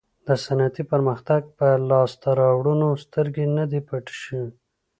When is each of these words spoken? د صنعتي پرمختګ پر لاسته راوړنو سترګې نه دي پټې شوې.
د 0.27 0.29
صنعتي 0.43 0.83
پرمختګ 0.91 1.41
پر 1.57 1.77
لاسته 1.89 2.29
راوړنو 2.41 2.89
سترګې 3.05 3.45
نه 3.57 3.65
دي 3.71 3.79
پټې 3.87 4.15
شوې. 4.23 4.47